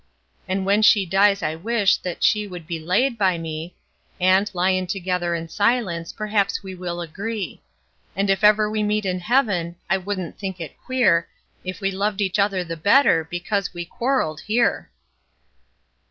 And 0.47 0.65
when 0.65 0.81
she 0.81 1.05
dies 1.05 1.43
I 1.43 1.53
wish 1.53 1.97
that 1.97 2.23
she 2.23 2.47
would 2.47 2.65
be 2.65 2.79
laid 2.79 3.19
by 3.19 3.37
me, 3.37 3.75
And, 4.19 4.49
lyin' 4.51 4.87
together 4.87 5.35
in 5.35 5.47
silence, 5.47 6.11
perhaps 6.11 6.63
we 6.63 6.73
will 6.73 7.01
agree; 7.01 7.61
And, 8.15 8.27
if 8.27 8.43
ever 8.43 8.67
we 8.67 8.81
meet 8.81 9.05
in 9.05 9.19
heaven, 9.19 9.75
I 9.91 9.97
wouldn't 9.99 10.39
think 10.39 10.59
it 10.59 10.81
queer 10.83 11.27
If 11.63 11.81
we 11.81 11.91
loved 11.91 12.19
each 12.19 12.39
other 12.39 12.63
the 12.63 12.77
better 12.77 13.23
because 13.25 13.75
we 13.75 13.85
quarreled 13.85 14.39
here. 14.39 14.89